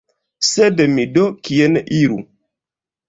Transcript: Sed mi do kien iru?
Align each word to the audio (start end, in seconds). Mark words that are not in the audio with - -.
Sed 0.51 0.81
mi 0.95 1.05
do 1.17 1.25
kien 1.49 1.77
iru? 2.03 2.21